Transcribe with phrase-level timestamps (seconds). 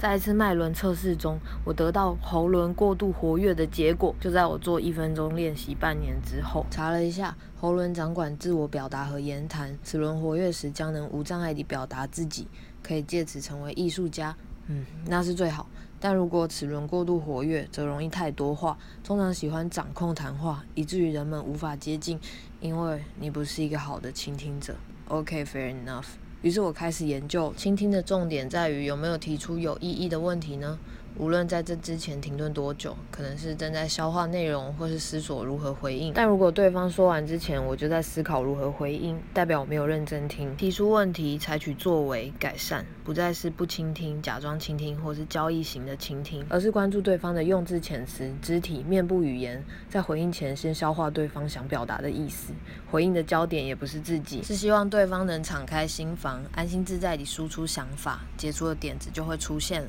[0.00, 4.14] 在一次脉轮测试中，我得到喉轮过度活跃的结果。
[4.18, 12.48] 就在我做一分钟练习半年之后，查了一下，喉轮掌管自我表达和言谈，此轮活跃时将能无障碍地表达自己，
[12.82, 14.34] 可以借此成为艺术家。
[14.68, 15.66] 嗯，那是最好。
[16.00, 22.18] 但如果齿轮过度活跃，则容易太多话，通常喜欢掌控谈话，以至于人们无法接近，
[22.62, 24.74] 因为你不是一个好的倾听者。
[25.08, 26.06] OK，fair enough。
[26.42, 30.78] 于是我开始研究，倾听的重点在于有没有提出有意义的问题呢？
[31.16, 36.12] 无论在这之前停顿多久，可能是正在消化内容，或是思索如何回应。
[36.14, 40.56] 但如果对方说完之前，我就在思考如何回应，代表我没有认真听。
[40.56, 52.54] 提出问题，采取作为改善，不再是不倾听、假装倾听，或是交易型的倾听，而是关注对方的用字遣词、肢体、面部语言，在回应前先消化对方想表达的意思。
[52.90, 59.78] 回应的焦点也不是自己，是希望对方能敞开心房，安心自在地输出想法，接触的点子就会出现。